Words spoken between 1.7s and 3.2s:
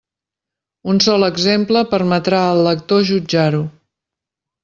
permetrà al lector